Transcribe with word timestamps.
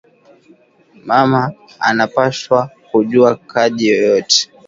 Mama 1.07 1.41
ana 1.87 2.05
pashwa 2.13 2.59
ku 2.87 2.97
juwa 3.09 3.31
kaji 3.51 3.85
yoyote 3.91 4.39